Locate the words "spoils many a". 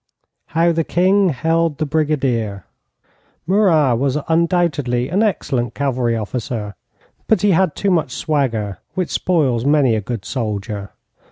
9.11-10.01